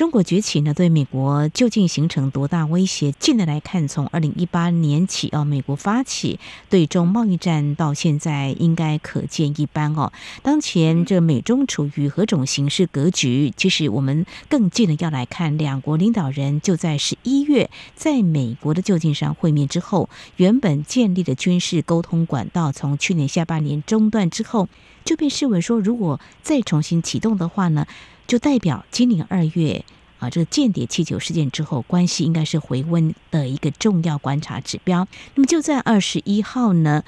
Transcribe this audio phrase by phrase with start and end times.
[0.00, 3.12] 中国崛起呢，对美国究竟形成多大威胁？
[3.18, 6.40] 近年来看，从二零一八年起啊，美国发起
[6.70, 10.10] 对中贸易战到现在，应该可见一斑哦。
[10.42, 13.52] 当前这美中处于何种形势格局？
[13.54, 24.70] 其实我们更近的要来看，两国领导人就在十一月在美国的旧金山会面之后，原本建立的军事沟通管道，从去年下半年中断之后，
[25.04, 27.86] 就被视为说，如果再重新启动的话呢？
[28.30, 29.84] 就代表今年二月
[30.20, 35.08] 啊，这个间谍气球事件之后，关系应该是回温的一个重要观察指标。
[35.34, 37.02] 那么就在二十一号呢，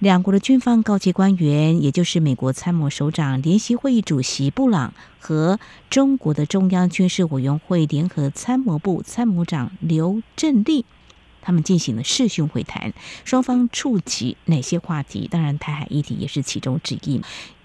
[0.00, 10.84] 两国的军方高级官员，也就是美国参谋首长联席会议主席布朗和中国的中央军事委员会联合参谋部参谋长刘振立，
[11.40, 12.92] 他们进行了视讯会谈，
[13.24, 15.28] 双方触及哪些话题？
[15.30, 17.20] 当然，台海议题也是其中之一。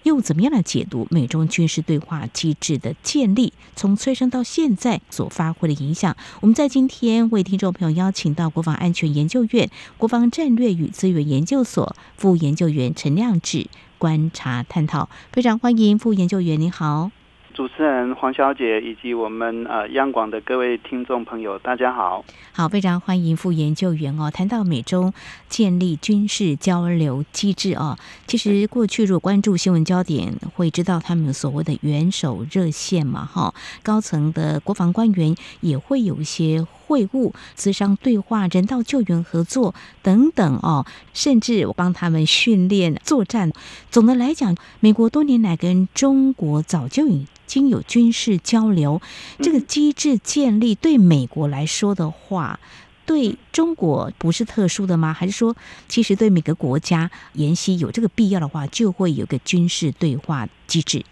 [0.08, 6.16] 又怎么样来解读美中军事对话机制的建立，从催生到现在所发挥的影响？
[6.40, 17.12] 我们在今天为听众朋友邀请到国防安全研究院国防战略与资源研究所副研究员陈亮志观察探讨，非常欢迎副研究员，你好。
[17.58, 22.24] 主持人黄小姐以及我们呃央广的各位听众朋友，大家好。
[22.54, 24.30] 好，非常欢迎副研究员哦。
[24.30, 25.12] 谈到美洲
[25.50, 43.52] 建立军事交流机制哦，其实过去如果关注新闻焦点，会知道他们所谓的元首热线嘛，哈，高层的国防官员也会有一些会晤、咨商对话、人道救援合作等等哦，甚至我帮他们训练作战。
[43.92, 49.02] 总的来讲，美国多年来跟中国早就已经有军事交流，
[49.40, 52.60] 这个机制建立对美国来说的话，
[53.06, 55.14] 对中国不是特殊的吗？
[55.14, 55.56] 还是说，
[55.90, 61.04] 其实对每个国家沿袭有这个必要的话，就会有个军事对话机制？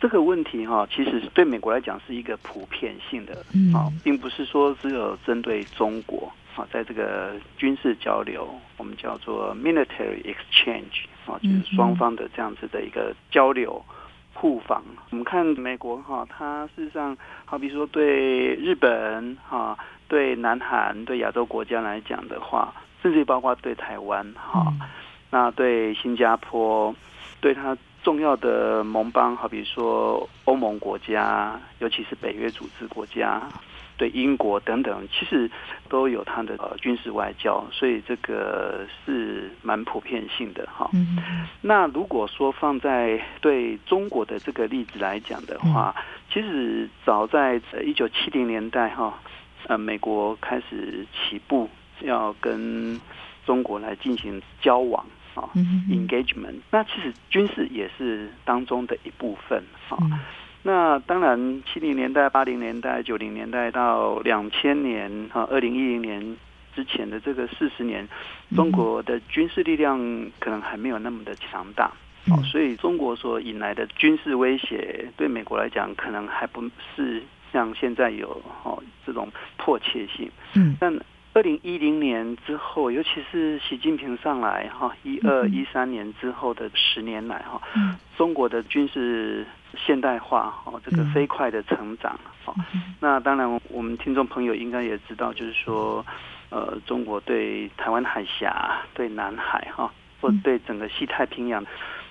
[0.00, 3.34] 这个问题哈，其实对美国来讲是一个普遍性的
[3.76, 13.84] 啊，并不是说只有针对中国啊，在这个军事交流，我们叫做 military exchange 啊，就是双方的这样子的一个交流。
[14.32, 19.76] 互访，我们看美国哈，它事实上好比说对日本哈，
[20.08, 22.72] 对南韩、对亚洲国家来讲的话，
[23.02, 24.72] 甚至包括对台湾哈，
[25.30, 26.94] 那对新加坡，
[27.40, 33.42] 对它重要的盟邦，好比说欧盟国家，尤其是北约组织国家。
[33.96, 35.50] 对英国等等，其实
[35.86, 40.88] 都有它的呃军事外交，所以这个是蛮普遍性的哈。
[40.94, 41.18] 嗯、
[41.60, 46.02] 那如果说放在对中国的这个例子来讲的话，嗯、
[46.32, 49.12] 其实早在一九七零年代哈，
[49.66, 51.68] 呃，美国开始起步
[52.00, 52.98] 要跟
[53.44, 55.04] 中国来进行交往
[55.88, 56.60] ，engagement。
[56.70, 59.96] 那其实军事也是当中的一部分哈。
[60.00, 60.18] 嗯
[60.62, 66.36] 那当然，七零年代、八零年代、九零年代到两千年哈，二零一零年
[66.76, 68.06] 之前的这个四十年，
[68.54, 69.98] 中国的军事力量
[70.38, 71.90] 可能还没有那么的强大，
[72.30, 76.62] 哦，所以中国所引来的军事威胁，对美国来讲，可能还不
[76.94, 78.28] 是像现在有
[78.62, 80.30] 哦这种迫切性。
[80.56, 80.94] 嗯，但
[81.32, 87.60] 二零一零年之后，尤其是习近平上来哈，一二一三年之后的十年来哈，
[88.16, 89.46] 中国的军事。
[89.86, 92.52] 现代化哦，这个飞快的成长哦，
[92.98, 96.04] 那当然我们听众朋友应该也知道，就是说，
[96.48, 99.88] 呃，中国对台湾海峡、对南海哈，
[100.20, 101.64] 或对整个西太平洋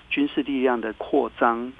[0.08, 1.70] 军事力量的扩张，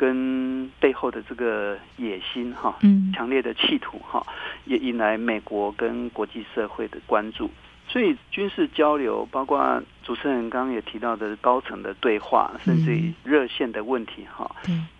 [0.00, 2.74] 跟背后的这个野心哈，
[3.12, 4.26] 强烈的企图哈，
[4.64, 7.50] 也引来美国跟国际社会的关注。
[7.86, 14.50] 所以军事交流，包括主持人刚刚也提到的高层的对话，甚至于热线的问题，哈，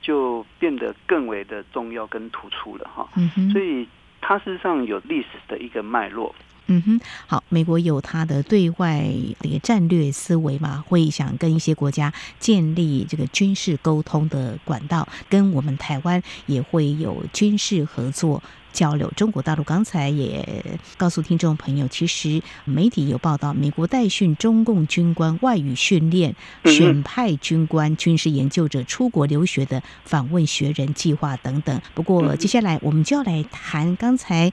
[0.02, 3.08] 就变得更为的重要跟突出了，哈。
[3.50, 3.88] 所以
[4.20, 6.34] 它事实上有历史的一个脉络。
[6.72, 9.04] 嗯哼，好，美国有它的对外
[9.40, 18.40] 的战略思维嘛，会想跟一些国家建立这个军事沟通的管道，跟我们台湾也会有军事合作
[18.72, 19.12] 交流。
[19.16, 20.64] 中国大陆刚才也
[20.96, 26.36] 告诉听众朋友，其实媒体有报道，美国代训中共军官外语训练、
[26.66, 31.82] 选派军官、军事研究者出国留学的访问学人计划等等。
[31.94, 34.52] 不过接下来我们就要来谈刚才。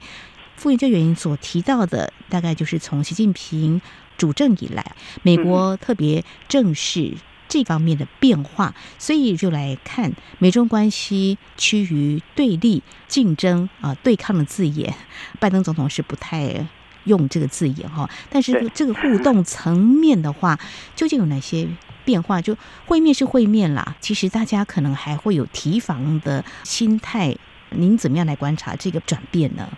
[0.58, 3.80] 副研究员所提到的，大概就是从习近平
[4.16, 7.14] 主政以来，美国特别正视
[7.48, 14.92] 这方面的变化，所以就来看美中关系趋于对立、竞争啊、呃、对抗的字眼。
[15.38, 16.66] 拜登总统是不太
[17.04, 20.58] 用这个字眼哈，但是这个互动层面的话，
[20.96, 21.68] 究竟有哪些
[22.04, 22.42] 变化？
[22.42, 27.36] 就会面是会面啦，其实大家可能还会有提防的心态。
[27.70, 29.68] 您怎么样来观察这个转变呢？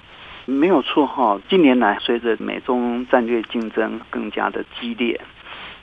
[0.51, 5.21] 没有错哈，近年来随着美中战略竞争更加的激烈，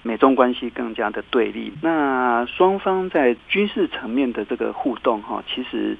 [0.04, 5.98] 美中关系更加的对立，那双方在军事层面的这个互动哈，其实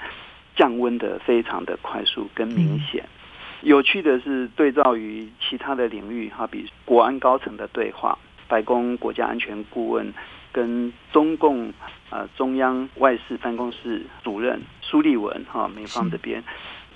[0.56, 3.04] 降温的非常的快速跟明显。
[3.04, 8.18] 嗯、有趣的是，对照于其他的领域哈，比如国安高层的对话，
[8.48, 10.14] 白宫国家安全顾问
[10.52, 11.74] 跟中共
[12.10, 16.44] 呃中央外事办公室主任苏立文哈，美方这边。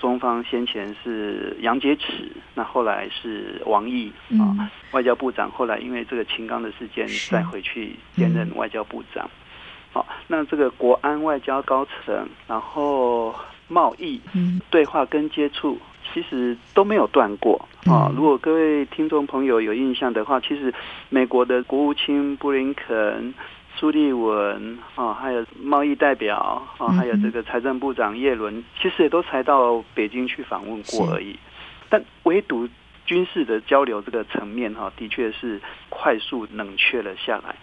[0.02, 5.52] 中方先前是杨洁篪，那后来是王毅啊，嗯、外交部长。
[5.52, 9.30] 后来因为这个秦刚的事件，再回去兼任外交部长。
[9.94, 13.36] 好、嗯，那这个国安外交高层，然后
[13.68, 14.20] 贸易
[14.72, 15.78] 对话跟接触，
[16.12, 18.12] 其实都没有断过啊。
[18.16, 20.74] 如果各位听众朋友有印象的话，其实
[21.10, 23.34] 美国的国务卿布林肯。
[23.82, 31.36] 苏立文啊，还有贸易代表啊，还有这个财政部长叶伦，其实也都才到北京去访问过而已。
[31.90, 32.70] 但唯独
[33.08, 37.56] 军事的交流这个层面哈，的确是快速冷却了下来。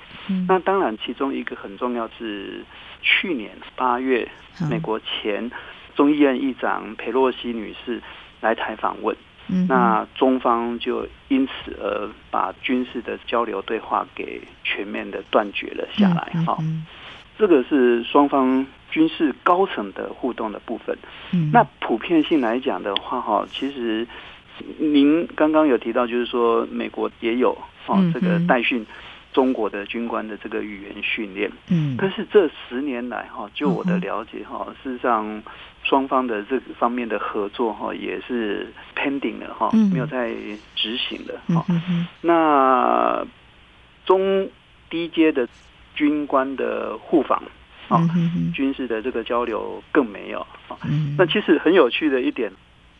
[0.48, 2.64] 那当然，其中一个很重要是
[3.00, 4.28] 去年八月，
[4.68, 5.48] 美国前
[5.94, 8.02] 众议院议长佩洛西女士
[8.40, 9.16] 来台访问。
[9.68, 16.44] 那中方就因此而把军事的交流对话给全面的断绝了下来。
[16.44, 16.58] 哈，
[17.38, 20.96] 这个是双方军事高层的互动的部分。
[21.52, 24.06] 那普遍性来讲的话，哈，其实
[24.78, 27.56] 您刚刚有提到，就是说美国也有
[27.86, 28.86] 啊，这个代训。
[29.30, 35.42] 中国的军官的这个语言训练，嗯，但是这十年来哈，就我的了解哈，事实上
[35.88, 40.34] 双方的这方面的合作哈，也是 pending 的哈，没有在
[40.76, 41.64] 执行的哈。
[42.20, 43.24] 那
[44.04, 44.50] 中
[44.90, 45.48] 低阶的
[45.94, 47.42] 军官的互访
[47.88, 48.06] 啊，
[48.54, 50.76] 军事的这个交流更没有啊。
[51.16, 52.52] 那其实很有趣的一点。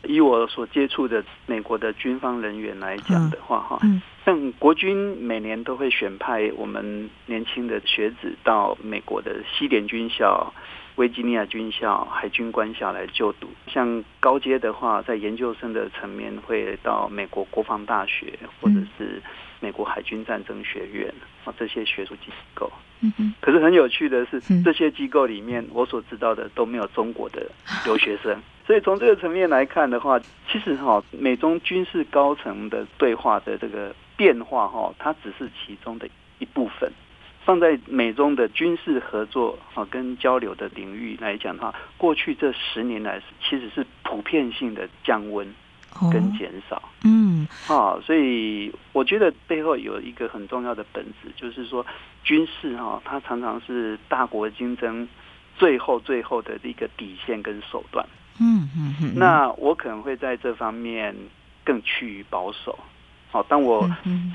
[0.03, 3.79] 以我所接触的美国的军方人员来讲的话，哈，
[4.25, 10.53] 像国军每年都会选派我们年轻的学子到美国的西点军校、
[10.95, 13.49] 维吉尼亚军校、海军官校来就读。
[13.67, 19.21] 像高阶的话，在研究生的层面会到美国国防大学或者是
[19.59, 21.13] 美国海军战争学院
[21.43, 22.71] 啊这些学术机构。
[23.39, 27.45] 可是很有趣的是，这些机构里面我所知道的都没有中国的
[27.85, 28.41] 留学生。
[28.69, 36.07] 所以从这个层面来看的话，其实哈，美中军事高层的对话的这个变化哈，它只是其中的
[36.37, 36.91] 一部分。
[37.43, 45.51] 放在美中的军事合作啊跟交流的领域来讲的话，过去这十年来其实是普遍性的降温
[46.11, 46.79] 跟减少。
[47.03, 51.83] 嗯，啊，所以我觉得背后有一个很重要的本质，就是说
[52.23, 55.07] 军事哈，它常常是大国竞争
[55.57, 58.05] 最后最后的一个底线跟手段。
[58.39, 61.15] 嗯嗯嗯，那我可能会在这方面
[61.63, 62.77] 更趋于保守。
[63.31, 63.87] 好，当我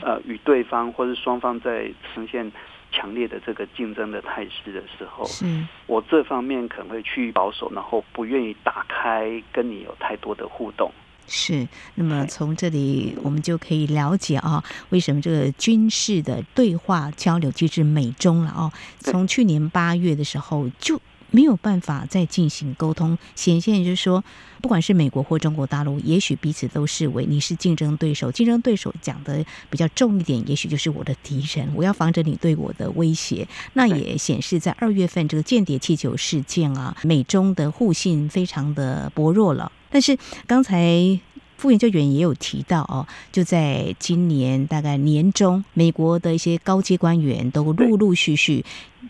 [0.02, 2.52] 呃与对方或是双方在呈现
[2.92, 5.44] 强烈的这个竞争的态势的时候，是
[5.86, 10.92] 我这方面可能会趋于保守，然后不愿意打开跟你有太多的互动。
[11.26, 21.00] 是，那么从这里我们就可以了解啊，为什么这个军事的对话交流机制美中了哦，从去年八月的时候就。
[21.34, 24.22] 没有办法再进行沟通，显现就是说，
[24.62, 28.30] 不管是美国或中国大陆，也许彼此都视为你是竞争对手。
[28.30, 33.48] 竞争对手讲的比较重一点，也许就是我的敌人，我要防着你对我的威胁。
[33.72, 39.72] 那也显示在二月份这个间谍气球事件啊，美中的互信非常的薄弱了。
[39.90, 41.18] 但是刚才。
[41.64, 48.62] 副研究员也有提到哦，就在今年大概年中，美国的一些高阶官员都陆陆续续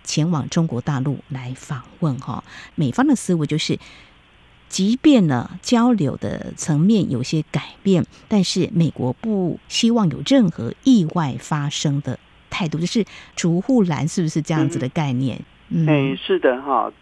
[0.04, 2.44] 前往中国大陆来访问哈。
[2.76, 3.76] 美方的思维就是，
[4.68, 12.16] 即便呢交流的层面有些改变，但是美国不希望有任何意外发生的
[12.50, 15.42] 态度，就是除护栏是不是这样子的概念？
[15.70, 16.92] 嗯，哎，是的哈。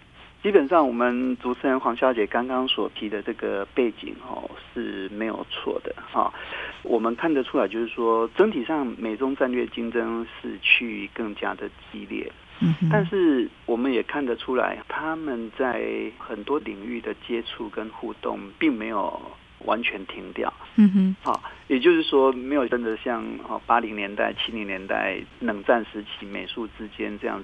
[0.43, 6.35] 基本上，我们主持人黄小姐刚刚所提的这个背景哦是没有错的哈。
[6.83, 12.31] 我们看得出来，就是说整体上美中战略竞争是趋于更加的激烈。
[12.61, 19.21] 嗯，但是我们也看得出来，他们在很多领域的接触跟互动并没有
[19.65, 20.53] 完全停掉。
[20.75, 27.43] 嗯哼，好，也就是说没有真的像哦八零年代、七零年代冷战时期美苏之间这样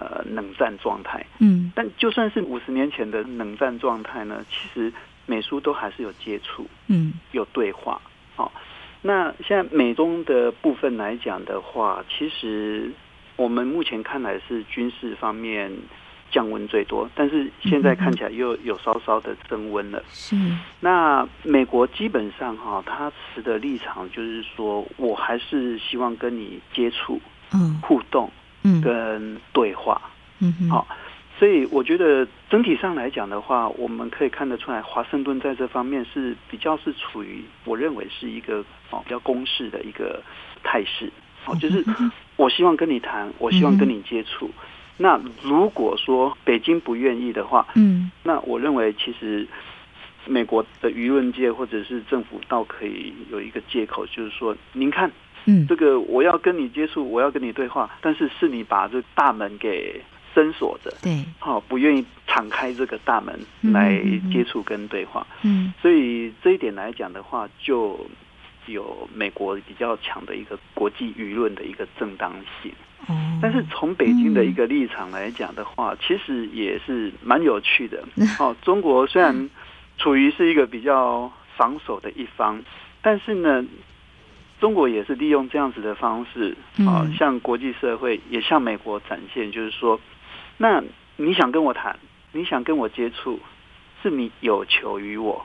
[0.00, 1.24] 呃冷战状态。
[1.38, 4.90] 嗯，但就算是五十年前的冷战状态呢，其实
[5.26, 8.00] 美苏都还是有接触，嗯，有对话。
[8.34, 8.50] 好，
[9.02, 12.90] 那现在美中的部分来讲的话，其实
[13.36, 15.70] 我们目前看来是军事方面。
[16.32, 20.00] 降温最多，但是现在看起来又有稍稍的升温了。
[20.12, 20.36] 是，
[20.78, 27.20] 那美国基本上哈，他持的立场就是说，我还是希望跟你接触、
[27.52, 28.30] 嗯，互动，
[28.62, 30.00] 嗯，跟对话，
[30.40, 30.86] 嗯哼，好，
[31.38, 40.22] 所以我觉得整体上来讲的话，我们可以看得出来，华盛顿在这方面是比较是处于我认为是一个哦比较攻势的一个
[40.62, 41.10] 态势，
[41.46, 41.84] 哦，就是
[42.36, 44.50] 我希望跟你谈， 我希望跟你接触。
[44.98, 49.48] 那如果说北京不愿意的话，嗯，那我认为其实
[50.26, 55.10] 美国的舆论界或者是政府倒可以有一个借口，就是说，您看，
[55.46, 60.00] 嗯，这个我要跟你接触，我要跟你对话，但是是你把这大门给
[60.34, 63.38] 深锁着，对，好，不愿意敞开这个大门
[63.72, 64.00] 来
[64.32, 68.06] 接触跟对话，嗯，所以这一点来讲的话，就
[68.66, 72.32] 有美国比较强的一个国际舆论的一个正当
[72.62, 72.72] 性。
[73.42, 78.04] 但是从北京的一个立场来讲的话，其实也是蛮有趣的。
[78.38, 79.50] 哦，中国虽然
[79.96, 82.62] 处于是一个比较防守的一方，
[83.00, 83.64] 但是呢，
[84.60, 89.98] 中国也是利用这样子的方式，啊，向国际社会也向美国展现，就是说，
[90.58, 90.82] 那
[91.16, 91.98] 你想跟我谈，
[92.32, 93.40] 你想跟我接触，
[94.02, 95.44] 是你有求于我，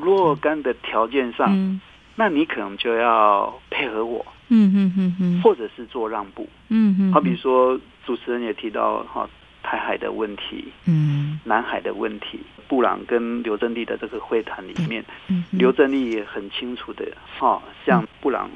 [0.00, 1.80] 若干的条件上，
[2.14, 4.24] 那你可能就要配合我。
[4.54, 9.26] 嗯嗯嗯嗯，或者是做让步，嗯嗯，好比说主持人也提到哈
[9.62, 17.06] 台海的问题，嗯，南海的问题，布朗跟刘振利的这个会谈里面，嗯，刘振利也很清楚的
[17.38, 18.50] 哈，向布朗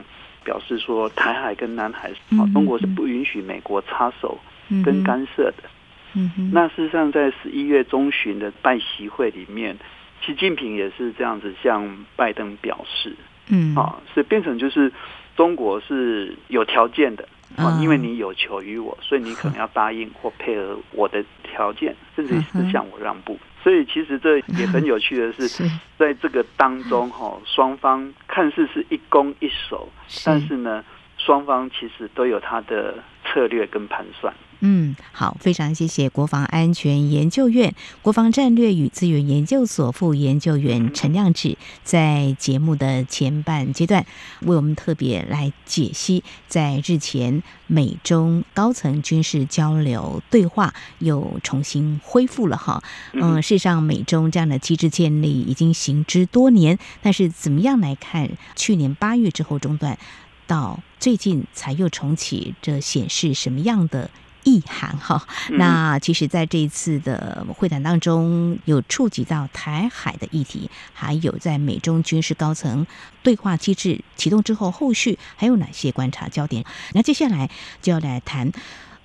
[0.44, 4.38] 表示说台海跟南海，啊，中国是不允许美国插手
[4.84, 5.64] 跟干涉的，
[6.14, 9.76] 嗯嗯，那事实上在十一月中旬的拜习会里面，
[10.25, 13.14] 习近平也是这样子向拜登表示，
[13.48, 14.92] 嗯，啊，所以变成就是。
[15.36, 23.38] 中国是有条件的啊，因为你有求于我，所以你可能要答应或配合我的条件， 甚至是向我让步。
[23.62, 29.88] 所以其实这也很有趣的是， 在这个当中哈， 双方看似是一攻一守，
[30.24, 30.84] 但是呢，
[31.18, 32.94] 双方其实都有他的
[33.26, 34.33] 策略跟盘算。
[34.61, 44.06] 嗯，好，非常谢谢国防安全研究院国防战略与资源研究所副研究员陈亮志，在节目的前半阶段
[44.40, 52.83] 为我们特别来解析，在日前美中高层军事交流对话又重新恢复了哈。
[53.12, 58.30] 嗯，事实上，美中这样的机制建立已经行之多年，但是怎么样来看？
[58.54, 59.99] 去年八月之后中断，
[60.46, 64.10] 到最近才又重启，这显示什么样的？
[64.48, 72.86] 意涵哈，那其实在这一次的会谈当中，有触及到台海的议题，还有在美中军事高层
[73.24, 76.64] 对话机制启动之后，后续还有哪些观察焦点？
[76.92, 77.50] 那接下来
[77.82, 78.52] 就要来谈，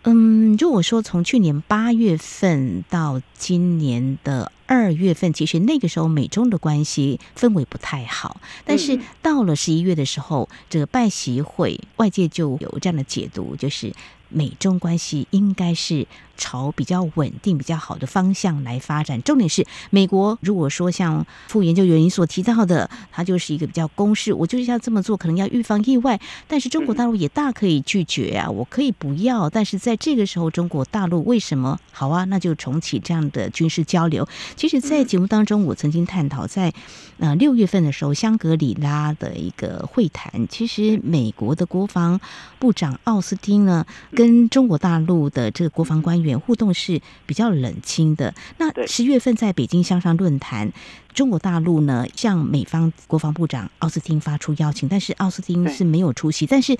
[0.03, 13.92] 嗯，如果说从去年八月份到今年的二月份，其实那个时候美中的关系氛围不太好，但是到了十一月的时候，这个拜习会外界就有这样的解读，就是。
[14.34, 19.22] 美中关系应该是朝比较稳定、比较好的方向来发展。
[19.24, 26.18] 重点是，美国如果说像副研究员所提到的，它就是一个比较公式，我就是要这么做，可能要预防意外。
[26.48, 29.50] 但是中国大陆也大可以拒绝啊，我可以不要。
[29.50, 32.24] 但是在这个时候，中国大陆为什么好啊？
[32.24, 34.25] 那就重启这样的军事交流。
[34.62, 36.72] 其实，在节目当中，我曾经探讨，在
[37.18, 42.22] 呃六月份的时候，香格里拉的一个会谈，其实美国的国防
[42.60, 46.39] 部长奥斯汀呢，跟中国大陆的这个国防官员。
[46.39, 48.36] 互动是比较冷清的。
[48.60, 50.72] 那十月份在北京香山论坛，
[51.12, 56.46] 中国大陆呢向美方国防部长奥斯汀发出邀请，但是奥斯汀是没有出席。
[56.46, 56.77] 但是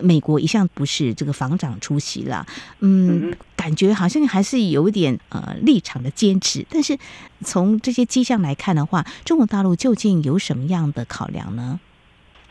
[0.00, 2.44] 美国一向不是这个防长出席了，
[2.80, 6.64] 嗯，感觉好像还是有一点呃立场的坚持。
[6.70, 6.96] 但是
[7.44, 11.78] 从这些迹象来看的话，中国大陆究竟有什么样的考量呢？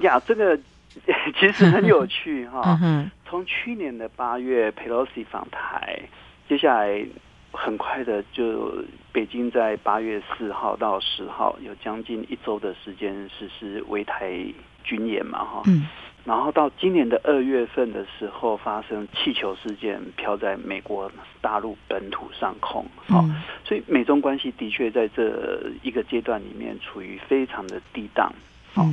[0.01, 0.55] 呀，这个
[1.39, 2.79] 其实很有趣哈。
[3.27, 5.99] 从去年的八月，佩洛西访台。
[6.47, 7.03] 接下来
[7.51, 8.71] 很快的，就
[9.11, 14.31] 北京在八月四号到十号有将近一周的时间实施围台
[14.83, 15.87] 军演嘛，哈，嗯，
[16.25, 21.11] 然后到今年的二月份的时候，发生气球事件飘在美国
[21.41, 23.25] 大陆本土上空，好，
[23.65, 28.31] 所以美中关系的确在这一个阶段里面处于非常的低档。
[28.73, 28.85] 好，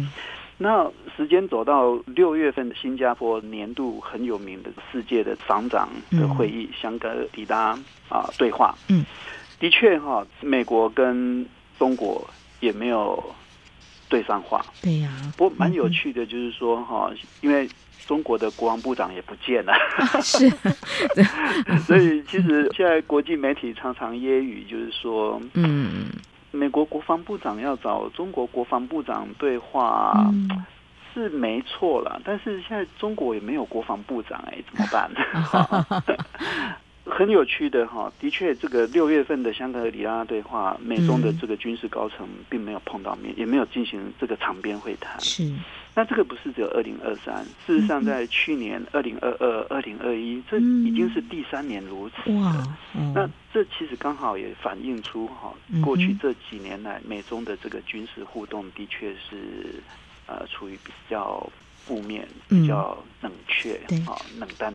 [0.57, 7.79] 那时间走到六月份，新加坡年度很有名的世界的长长的会议，香格里拉
[8.09, 8.75] 啊对话。
[8.89, 9.05] 嗯，
[9.61, 11.45] 的确哈，美国跟
[11.79, 12.27] 中国
[12.61, 13.23] 也没有
[14.09, 14.65] 对上话。
[14.83, 15.11] 对呀。
[15.37, 17.11] 不过蛮有趣的，就是说哈，
[17.41, 17.69] 因为
[18.07, 19.73] 中国的国防部长也不见了。
[20.23, 20.49] 是。
[21.87, 26.07] 所以其实现在国际媒体常常揶揄，就是说，嗯。
[26.53, 30.33] 美国国防部长要找中国国防部长对话
[31.13, 35.11] 是没错了，但是现在中国也没有国防部长哎，怎么办？
[37.09, 45.21] 很有趣的哈，的确，这个六月份的香格里拉对话，美中的这个军事高层并没有碰到面，也没有进行这个场边会谈。
[45.21, 45.51] 是。
[45.95, 52.31] 那这个不是只有二零二三，事实上在去年二零二二、二零二一，这已经是第三年如此。
[52.33, 52.77] 哇，
[53.15, 59.81] 那这其实刚好也反映出哈，过去这几年来美中的这个军事互动的确是
[60.27, 61.49] 呃处于比较
[61.83, 64.75] 负面、比较冷却、啊冷淡。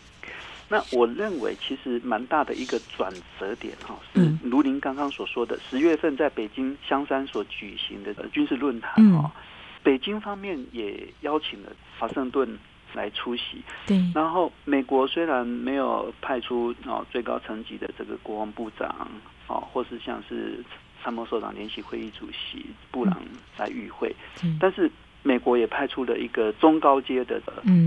[0.71, 9.29] 那我认为其实蛮大的一个转折点哈，是如您刚刚所说的，十月份在北京香山所举行的军事论坛哈。
[9.83, 12.57] 北京方面也邀请了华盛顿
[12.93, 13.99] 来出席，对。
[14.15, 19.09] 然后美国虽然没有派出哦最高层级的这个国防部长
[19.47, 20.63] 哦，或是像是
[21.03, 23.17] 参谋首长联席会议主席布朗
[23.57, 24.89] 来与会，嗯，但是
[25.23, 27.41] 美国也派出了一个中高阶的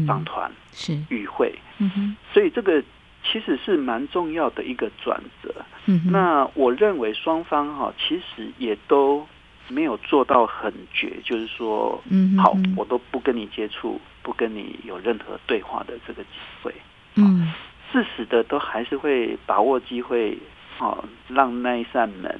[0.06, 2.16] 党团是与会，嗯哼。
[2.32, 2.82] 所以这个
[3.24, 5.54] 其实是蛮重要的一个转折。
[5.86, 9.26] 嗯，那我认为双方哈其实也都。
[9.66, 16.28] 没有做到很绝，就是说，嗯，好，我都不跟你接触，不跟你有任何对话的这个机
[16.62, 16.70] 会。
[17.14, 17.50] 嗯，
[17.90, 20.36] 适时的都还是会把握机会，
[20.78, 22.38] 哦，让那一扇门，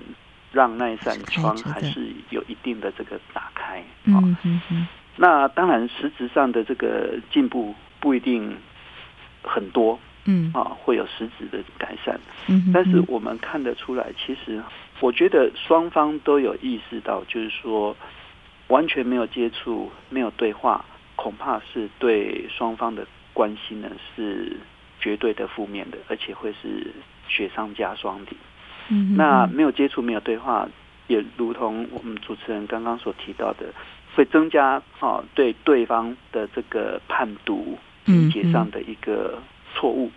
[0.52, 3.63] 让那一扇窗，还是有一定的这个打开。
[4.04, 4.88] 嗯嗯嗯。
[5.16, 8.56] 那当然，实质上的这个进步不一定
[9.42, 9.98] 很多。
[10.26, 12.18] 嗯，啊，会有实质的改善。
[12.48, 14.62] 嗯，但是我们看得出来，其实。
[15.00, 17.94] 我觉得双方都有意识到，就是说
[18.68, 20.82] 完全没有接触、没有对话，
[21.14, 24.56] 恐怕是对双方的关系呢是
[24.98, 26.90] 绝对的负面的，而且会是
[27.28, 28.32] 雪上加霜的。
[28.88, 30.66] 嗯，那没有接触、没有对话，
[31.06, 33.66] 也如同我们主持人刚刚所提到的，
[34.14, 39.38] 会增加啊对对方的这个判读理解上的一个
[39.74, 40.10] 错误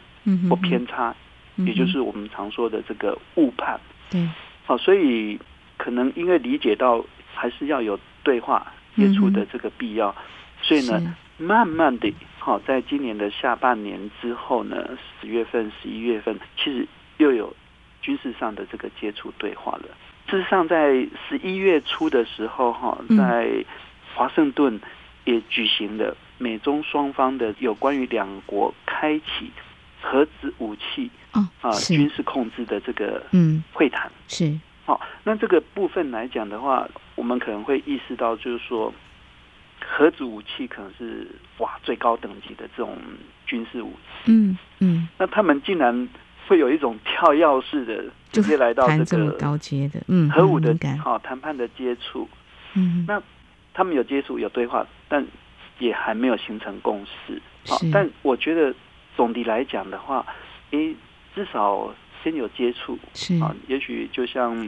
[0.49, 1.15] 或偏差，
[1.57, 3.79] 也就是我们常说的这个误判。
[4.09, 4.27] 对。
[4.65, 5.39] 好，所以
[5.77, 10.13] 可能因为理解到还是要有对话接触的这个必要，
[10.61, 16.85] 所以呢，慢慢的，好，在今年的下半年之后呢，十月份、十一月份，其实
[17.17, 17.55] 又有
[18.01, 19.85] 军事上的这个接触对话了。
[20.29, 23.63] 事实上，在十一月初的时候，哈，在
[24.13, 24.79] 华盛顿
[25.25, 29.51] 也举行了美中双方的有关于两国开启
[30.01, 31.09] 核子武器。
[31.31, 33.63] 啊，军事控制的这个嗯。
[33.71, 34.11] 会谈。
[34.27, 34.57] 是。
[34.85, 38.91] 好，那这个部分来讲的话，我们可能会意识到，就是说
[39.85, 41.27] 核子武器可能是
[41.59, 42.97] 哇最高等级的这种
[43.45, 46.09] 军事武器，嗯嗯，那他们竟然
[46.47, 52.27] 会有一种跳跃式的直接来到这个高阶的嗯核武的好谈判的接触，
[52.73, 53.21] 嗯，那
[53.73, 55.25] 他们有接触有对话，但
[55.79, 58.73] 也还没有形成共识，好，但我觉得
[59.15, 60.25] 总的来讲的话，
[60.71, 60.95] 诶。
[61.35, 62.97] 至少先有接触。
[63.13, 63.35] 是。
[63.35, 64.67] 啊，也许就像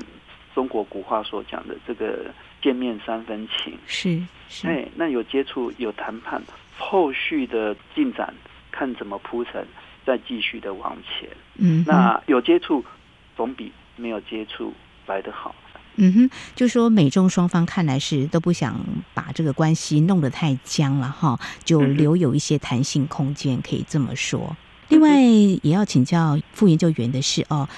[0.54, 2.26] 中国古话所讲的这个
[2.62, 3.76] 见面三分情。
[3.88, 6.40] 是是，哎，那有接触有谈判，
[6.78, 8.32] 后续的进展
[8.70, 9.66] 看怎么铺陈，
[10.10, 11.30] 再继续的往前。
[11.58, 12.84] 嗯，那有接触
[13.38, 14.74] 总比没有接触
[15.06, 15.54] 来得好。
[15.98, 18.80] 嗯哼，就说美中双方看来是都不想
[19.14, 24.58] 把这个关系弄得太僵了哈，就留有一些弹性空间，可以这么说。
[24.88, 27.70] 另外也要请教副研究员的是哦，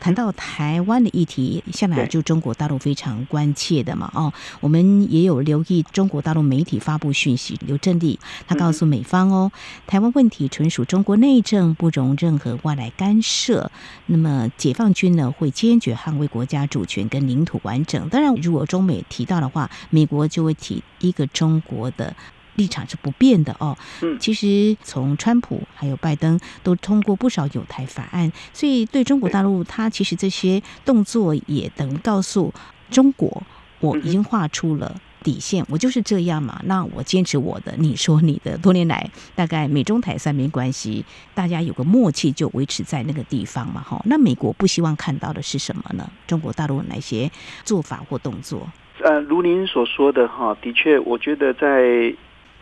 [0.00, 9.52] 谈到台湾的议题，向来就中国大陆非常关切的嘛哦，我们也有留意中国大陆媒体发布讯息，刘振立他告诉美方哦，
[9.86, 13.70] 台湾问题纯属中国内政，不容任何外来干涉。
[14.06, 18.08] 那么解放军呢会坚决捍卫国家主权跟领土完整。
[18.08, 22.14] 当然，如果中美提到的话，美国就会提一个中国的。
[22.56, 23.76] 立场是不变的哦。
[24.02, 32.52] 嗯，其实从川普还有拜登都通过不少有台法案，所以对中国大陆，他其实这些动作也等于告诉
[32.90, 33.42] 中国，
[33.80, 36.60] 我已经画出了底线，我就是这样嘛。
[36.64, 38.56] 那我坚持我的，你说你的。
[38.58, 43.82] 多年来，大概美中台三边关系，大家有个默契，就维持在那个地方嘛。
[43.82, 46.08] 哈，那美国不希望看到的是什么呢？
[46.26, 47.30] 中国大陆哪些
[47.64, 48.68] 做法或动作？
[49.04, 52.14] 呃，如您所说的哈，的确，我觉得在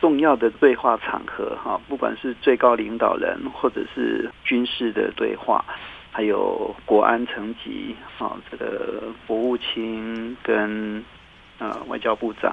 [0.04, 5.64] 重要的对话场合哈，不管是最高领导人或者是军事的对话，
[6.12, 11.02] 还有国安层级啊，这个国务卿跟
[11.58, 12.52] 呃外交部长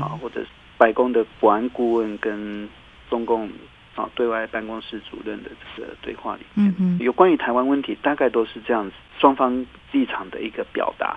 [0.00, 2.68] 啊，或者是白宫的国安顾问跟
[3.08, 3.48] 中共
[3.94, 11.16] 啊对外办公室主任的这个对话里面，有关于台湾问题，大概都是这样子，双方立场的一个表达。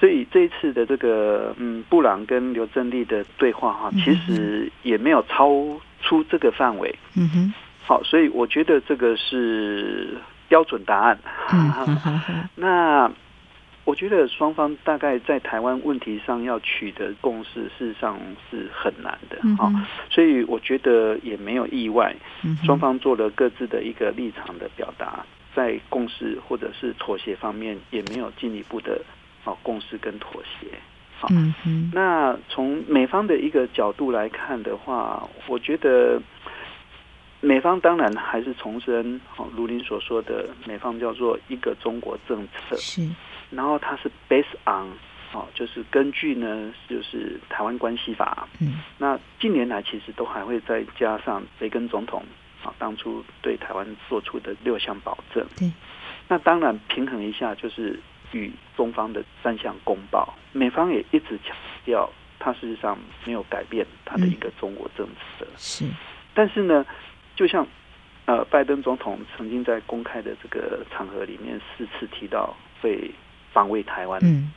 [0.00, 5.52] 所以这一次的这个嗯，布朗跟刘振立的对话哈，其实也没有超
[6.00, 6.98] 出这个范围。
[7.14, 7.54] 嗯哼。
[7.84, 10.16] 好，所以我觉得这个是
[10.48, 11.18] 标准答案。
[11.52, 13.10] 嗯、 那
[13.84, 19.36] 我觉得双方大概在台湾问题上要取得共识，事实上是很难的。
[19.58, 22.14] 好、嗯，所以我觉得也没有意外，
[22.64, 29.00] 双方做了各自的一个立场的表达，在共识或者是妥协方面也没有进一步的。
[29.42, 30.68] 好，共识跟妥协。
[31.18, 31.28] 好。
[31.92, 36.20] 那从美方的一个角度来看的话，我觉得
[37.40, 42.76] 美方当然还是重申，好，如您所说的，美方叫做一个中国政策。
[42.76, 43.08] 是。
[43.50, 44.88] 然后它是 based on，
[45.32, 48.46] 哦，就是根据呢，就是台湾关系法。
[48.60, 48.80] 嗯。
[48.98, 52.22] 那近年来其实都还会再加上雷根总统
[52.62, 55.46] 啊当初对台湾做出的六项保证。
[55.58, 55.70] 对。
[56.28, 57.98] 那当然平衡一下就是。
[58.32, 65.46] 与中方的三项公报，美方也一直强调，他事实上没有改变他的一个中国政策。
[65.56, 65.84] 是，
[66.32, 66.86] 但是呢，
[67.34, 67.66] 就像
[68.26, 73.10] 呃，拜登总统曾经在公开的这个场合里面四次提到会
[73.52, 74.20] 防卫台湾。
[74.22, 74.52] 嗯，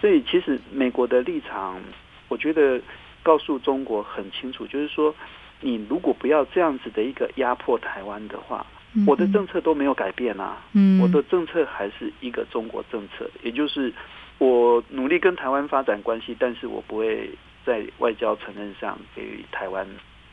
[0.00, 1.80] 所以其实美国的立场，
[2.28, 2.80] 我觉得
[3.22, 5.14] 告诉中国很清楚，就是说，
[5.60, 8.66] 你如果不要这样子的一个压迫台湾的话。
[9.06, 13.92] 我的政策都没有改变啊，嗯，我的政策还是一个中国政策，也就是
[14.38, 17.30] 我努力跟台湾发展关系，但是我不会
[17.64, 19.86] 在外交承认上给予台湾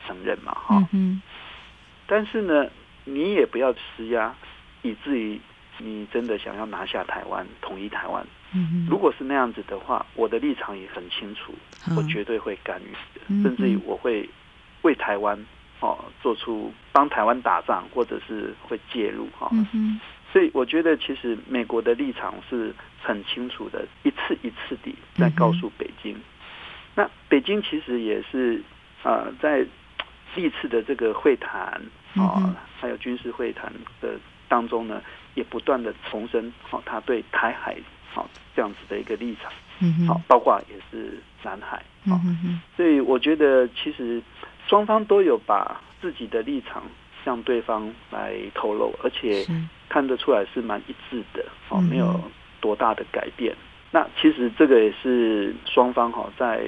[0.06, 1.22] 承认嘛，哈，嗯，
[2.06, 2.66] 但是呢，
[3.04, 4.34] 你也不要施压，
[4.82, 5.40] 以至于
[5.78, 11.54] 你真的想要拿下台湾，统一台湾，嗯，如果是那样子的话，我的立场也很清楚，
[11.96, 14.28] 我绝对会干预的，甚至于我会
[14.82, 15.46] 为台湾。
[15.80, 19.98] 哦，做出帮台湾打仗，或者是会介入哈，嗯、
[20.30, 26.14] 所以我觉得其实美国的立场是很清楚的，一次一次地在告诉北京。
[26.14, 26.22] 嗯、
[26.96, 28.62] 那北京其实也是
[29.02, 29.66] 啊、呃，在
[30.34, 31.80] 历次的这个会谈
[32.14, 35.00] 啊，还有军事会谈的当中呢，
[35.34, 37.74] 也不断的重申哦，他对台海
[38.12, 39.50] 好这样子的一个立场，
[40.06, 41.82] 好，包括也是南海，
[42.76, 44.22] 所以我觉得其实。
[44.70, 46.84] 双方都有把自己的立场
[47.24, 49.44] 向对方来透露，而且
[49.88, 52.20] 看得出来是蛮一致的，哦，没有
[52.60, 53.52] 多大的改变。
[53.90, 56.62] 那其实这个也是双方哈在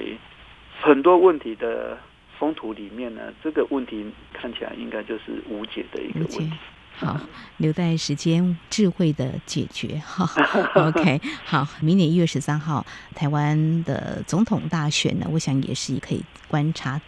[0.81, 1.97] 很多问题的
[2.37, 6.51] 风土里面呢，这个问题看起来应该就是无解的一个问题。
[6.95, 7.17] 好，
[7.55, 9.97] 留待时间智慧的解决。
[10.05, 10.29] 哈，
[10.75, 12.85] OK，好，明年一月十三号
[13.15, 16.99] 台湾的总统大选呢，我想也是可以观察。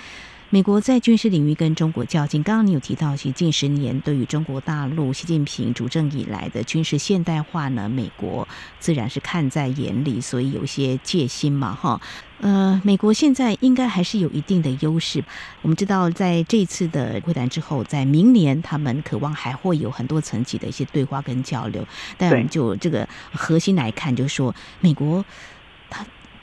[0.55, 8.47] 美国在军事领域跟中国较劲，刚刚你有提到，其实近十年对于中国大陆习近平主政以来的军事现代化呢，美国
[8.79, 11.99] 自然是看在眼里，所以有些戒心嘛，哈。
[12.39, 15.21] 呃，美国现在应该还是有一定的优势。
[15.61, 21.85] 我们知道，在这次的会谈之后，在明年他们渴望还会有很多层级的一些对话跟交流。
[22.17, 25.54] 但我们就这个核心来看，就是说美国他。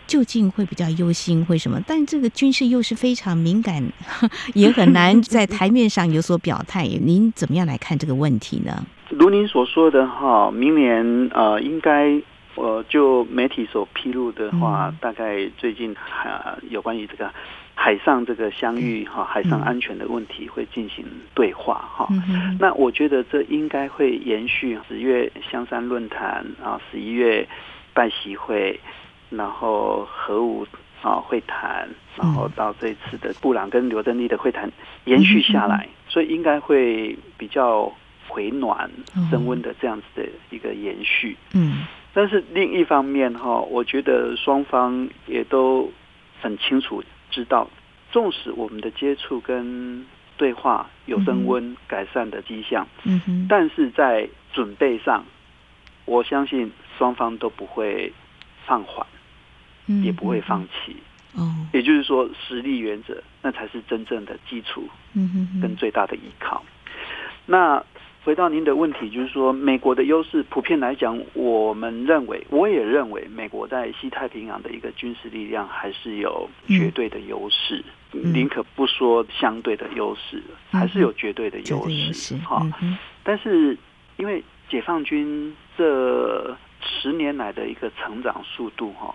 [0.06, 1.80] 究竟会比较忧心，会什么？
[1.86, 3.82] 但这个军事又是非常敏感，
[4.54, 6.86] 也很难 在台面上有所表态。
[6.86, 8.84] 您怎么样来看这个问题呢？
[9.10, 12.20] 如您所说的哈，明年呃，应该
[12.54, 17.30] 呃，就媒体所披露的话，嗯、大概最近哈有关于这个
[17.74, 22.06] 海上这个相遇哈，海上安全的问题会进行对话哈。
[22.10, 27.46] 嗯、那我觉得这应该会延续十月香山论坛啊，十一月
[27.94, 28.78] 拜习会。
[29.36, 30.66] 然后核武
[31.02, 34.70] 啊会谈，然后到这次的布朗跟刘振立的会谈
[35.04, 37.92] 延续下来，所以应该会比较
[38.28, 38.90] 回暖
[39.30, 41.36] 升温的这样子的一个延续。
[41.54, 45.90] 嗯，但是另一方面哈，我觉得双方也都
[46.40, 47.68] 很清楚知道，
[48.10, 55.24] 纵使我们的接触跟对话有升温改善的迹象，嗯哼，但是在准备上，
[56.04, 58.12] 我相信双方都不会
[58.66, 59.04] 放缓。
[59.86, 60.96] 也不会放弃，
[61.34, 66.62] 哦，也就是说，实力原则那才是真正的基础，嗯哼，跟最大的依靠。
[67.46, 67.84] 那
[68.24, 80.40] 回到您的问题，就是说美国的优势，普遍来讲，我们认为，我也认为，美国在西太平洋的一个军事力量还是有绝对的优势，宁、嗯、可不说相对的优势，
[80.70, 82.36] 嗯、还是有绝对的优势。
[82.36, 82.64] 哈，
[83.24, 83.76] 但是
[84.18, 84.40] 因为
[84.70, 89.12] 解放军这十年来的一个成长速度，哈，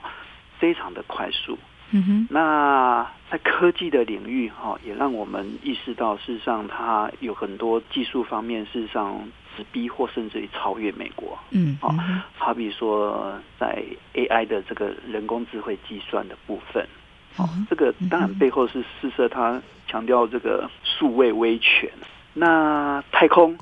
[0.59, 1.57] 非常的快速。
[1.91, 9.17] 嗯哼，那在科技的领域哈，也让我们意识到，事实上它有很多技术方面，事实上
[9.55, 11.39] 直逼或甚至于超越美国。
[11.51, 11.95] 嗯，好，
[12.37, 13.81] 好比说在
[14.13, 16.85] AI 的这个人工智慧计算的部分，
[17.37, 21.89] 哦，这个当然背后是试射，它强调这个数位威权。
[22.33, 23.57] 那太空，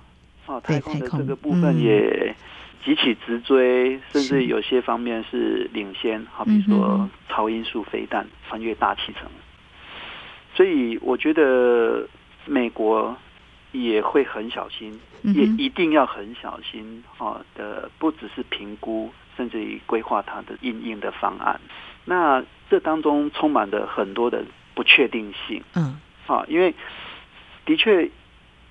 [0.48, 2.25] 啊，太空的这个部分也。
[2.86, 9.28] 急起直追，甚至有些方面是领先，好比说超音速飞弹穿越大气层。
[10.54, 12.08] 所以我觉得
[12.46, 13.18] 美国
[13.72, 21.60] 也会很小心，也一定要很小心啊的，不只是评估，甚至于规划它的应应的方案。
[22.06, 24.46] 那这当中充满了很多的
[24.76, 25.64] 不确定性。
[25.74, 26.72] 嗯，啊，因为
[27.66, 28.08] 的确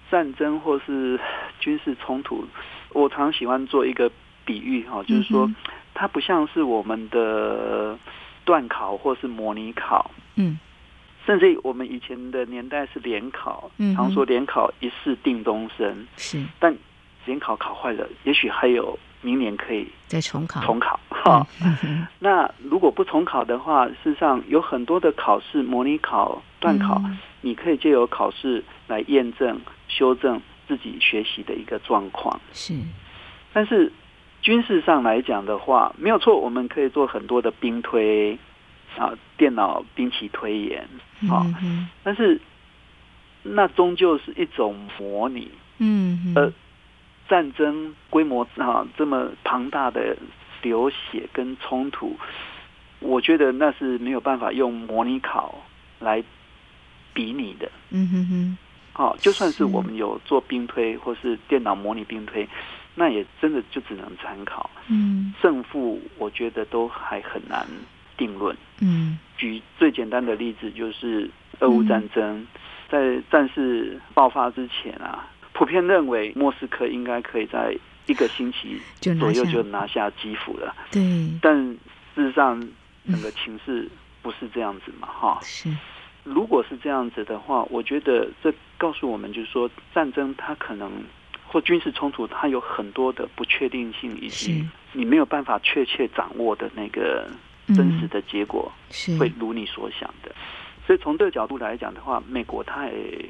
[0.08, 1.18] 战争或是
[1.58, 2.46] 军事冲突。
[2.94, 4.10] 我常喜欢做一个
[4.44, 5.50] 比喻哈，就是说，
[5.92, 7.98] 它不像是我们的
[8.44, 10.58] 段考或是模拟考，嗯，
[11.26, 16.74] 甚至我们以前的年代是联考，嗯，常说联考一试定终身，是，但
[17.26, 21.46] 联考考坏了，也许还有明年可以再重考，重考哈。
[22.20, 27.02] 那如果不重考的话，事实上有很多的考试，模拟考、段考，
[27.40, 30.40] 你可以借由考试来验证、修正。
[30.66, 32.40] 自己学习的一个状况。
[32.52, 32.74] 是，
[33.52, 33.92] 但是
[34.42, 38.38] 军事上来讲的话，没有错，我们可以做很多的兵推
[38.96, 40.88] 啊，电脑兵棋推演
[41.30, 41.46] 啊，
[42.02, 42.40] 但是
[43.42, 46.52] 那终究是一种模拟，嗯，呃，
[47.28, 50.16] 战争规模啊这么庞大的
[50.62, 52.16] 流血跟冲突，
[53.00, 55.62] 我觉得那是没有办法用模拟考
[56.00, 56.22] 来
[57.12, 58.58] 比拟的，嗯哼哼。
[58.94, 62.48] 好，就算是我们有做兵推或是电脑模拟兵推，
[62.94, 64.70] 那也真的就只能参考。
[64.88, 67.66] 嗯，胜负我觉得都还很难
[68.16, 68.56] 定论。
[68.80, 71.28] 嗯，举最简单的例子就是
[71.58, 72.46] 俄乌战争，
[72.88, 77.76] 在战事爆发之前啊，普遍认为莫斯科应该可以在
[78.06, 78.80] 一个星期
[79.18, 80.72] 左右就拿下基辅了。
[80.92, 81.02] 对，
[81.42, 81.56] 但
[82.14, 82.60] 事实上
[83.10, 83.90] 整个情势
[84.22, 85.40] 不是这样子嘛，哈。
[85.42, 85.68] 是。
[86.24, 90.90] 如果是这样子的话，我觉得这告诉我们，就是说战争它可能
[91.46, 97.28] 或军事冲突，它有很多的不确定性，以及你没有办法确切掌握的那个
[97.68, 98.72] 真实的结果，
[99.18, 100.34] 会如你所想的。
[100.86, 103.28] 所以从这个角度来讲的话，美国它也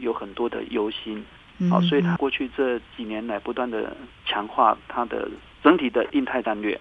[0.00, 1.24] 有很多的忧心，
[1.70, 3.96] 好，所以它过去这几年来不断的
[4.26, 5.26] 强化它的
[5.62, 6.78] 整体的印太战略，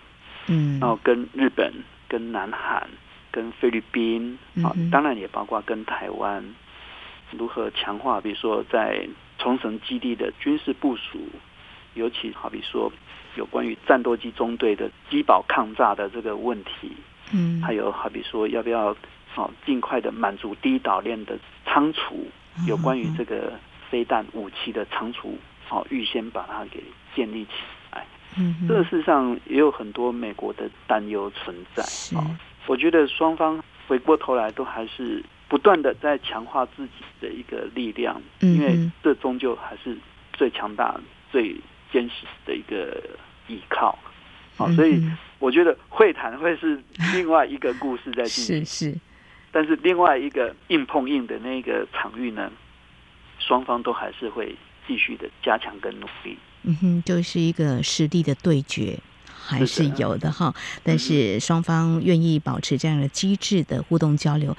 [0.47, 1.73] 嗯，然后跟日本、
[2.09, 2.85] 跟南韩。
[3.36, 6.41] 跟菲律宾啊，当然也包括跟台湾，
[7.32, 9.06] 如何强化，比如说在
[9.38, 11.19] 冲绳基地的军事部署，
[11.95, 12.89] 尤其好比说
[13.36, 16.93] 有关于战斗机中队的机保抗炸的这个问题，
[17.34, 18.95] 嗯，还有好比说要不要
[19.34, 22.26] 好尽快的满足第一岛链的仓储，
[22.65, 23.52] 有关于这个
[23.89, 26.82] 飞弹武器的仓储，好预先把它给
[27.13, 27.52] 建立起
[27.91, 28.06] 来，
[28.38, 31.84] 嗯，这个事实上也有很多美国的担忧存在，
[32.17, 32.24] 啊。
[32.67, 39.97] 我觉得双方回过头来都还是不断的在强化自己的一个力量，因为这终究还是
[40.34, 40.99] 最强大、
[41.32, 41.56] 最
[41.91, 43.01] 坚实的一个
[43.47, 43.97] 依靠。
[44.58, 45.04] 好，所以
[45.38, 46.82] 我觉得会谈会是
[47.13, 48.99] 另外一个故事在进行， 是是。
[49.51, 52.51] 但是另外一个硬碰硬的那个场域呢，
[53.39, 54.56] 双方都还是会
[54.88, 56.38] 继续的加强跟努力。
[56.63, 58.97] 嗯哼，就是一个实力的对决。
[59.45, 60.53] 还是有的哈，
[60.84, 64.58] 但是双方愿意保持这样的机制的互动交流，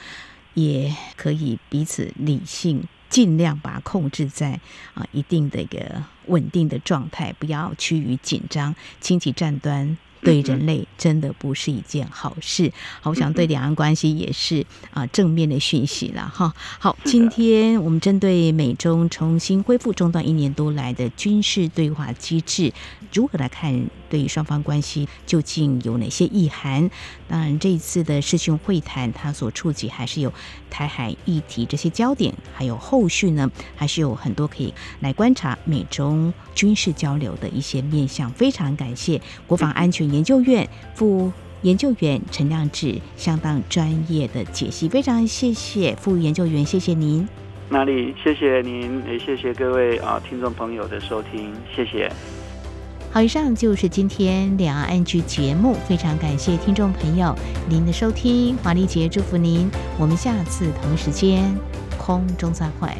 [0.54, 4.60] 也可以彼此理性，尽量把它控制在
[4.94, 9.98] 啊一定的一个稳定的状态，不要趋于紧张，轻启战端。
[10.22, 12.72] 对人类真的不是一件好事。
[13.00, 16.52] 好，我想对两岸关系也是啊正面的讯息了哈。
[16.80, 22.72] 好，今天我们针对美中重新恢复中断一年多来的军事对话机制，
[23.12, 26.90] 如何来看对于双方关系究竟有哪些意涵？
[27.28, 30.32] 当然，这一次的视讯会谈，它所触及还是有
[30.70, 38.30] 台海议题这些焦点，还有后续呢，还是有很多可以来观察美中军事交流的一些面向。
[38.30, 40.06] 非常感谢国防安全。
[40.12, 47.26] 研究院副研究员陈亮志相当专业的解析，非常谢谢副研究员，谢谢您。
[47.68, 48.14] 哪里？
[48.22, 52.10] 谢谢您，也谢谢各位啊听众朋友的收听，谢谢。
[53.16, 57.34] 好，以上就是今天两岸剧节目，非常感谢听众朋友
[57.66, 61.50] 您的收听，华丽姐祝福您，我们下次同一时间
[61.96, 62.90] 空中再会。